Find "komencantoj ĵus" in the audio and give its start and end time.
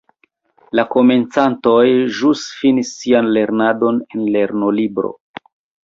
0.95-2.47